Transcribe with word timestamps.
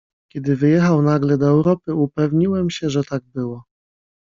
"Kiedy 0.31 0.55
wyjechał 0.55 1.01
nagle 1.01 1.37
do 1.37 1.47
Europy, 1.47 1.93
upewniłem 1.95 2.69
się, 2.69 2.89
że 2.89 3.03
tak 3.03 3.23
było." 3.33 3.63